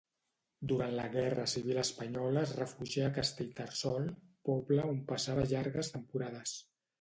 Durant 0.69 0.93
la 0.99 1.03
guerra 1.15 1.43
civil 1.51 1.79
espanyola 1.81 2.43
es 2.49 2.53
refugià 2.61 3.03
a 3.09 3.11
Castellterçol, 3.19 4.09
poble 4.51 4.81
on 4.95 4.99
passava 5.13 5.47
llargues 5.53 5.93
temporades. 5.99 6.57